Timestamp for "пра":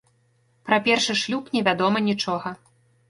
0.69-0.79